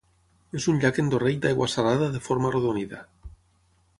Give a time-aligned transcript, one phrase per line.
[0.59, 3.05] És un llac endorreic d'aigua salada de forma arrodonida.